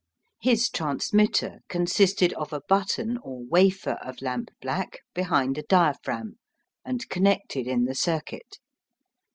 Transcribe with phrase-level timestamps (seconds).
[0.41, 6.39] His transmitter consisted of a button or wafer of lamp black behind a diaphragm,
[6.83, 8.57] and connected in the circuit.